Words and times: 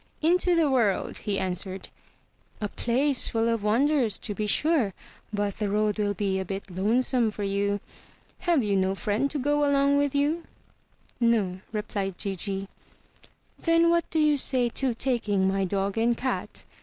"Into 0.23 0.55
the 0.55 0.67
world," 0.67 1.19
he 1.19 1.37
answered. 1.37 1.89
"A 2.59 2.67
place 2.67 3.27
full 3.29 3.47
of 3.47 3.61
wonders, 3.63 4.17
to 4.17 4.33
be 4.33 4.47
sure, 4.47 4.95
but 5.31 5.57
the 5.57 5.69
road 5.69 5.99
will 5.99 6.15
be 6.15 6.39
a 6.39 6.43
bit 6.43 6.71
lonesome 6.71 7.29
for 7.29 7.43
you. 7.43 7.79
Have 8.39 8.63
you 8.63 8.75
no 8.75 8.95
friend 8.95 9.29
to 9.29 9.37
go 9.37 9.63
along 9.63 9.99
with 9.99 10.15
you?" 10.15 10.41
"No," 11.19 11.59
replied 11.71 12.17
Gigi. 12.17 12.67
"Then 13.59 13.91
what 13.91 14.09
do 14.09 14.17
you 14.17 14.37
say 14.37 14.69
to 14.69 14.95
taking 14.95 15.47
my 15.47 15.65
dog 15.65 15.99
and 15.99 16.17
cat? 16.17 16.65